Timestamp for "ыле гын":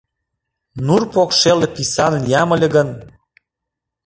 2.55-2.89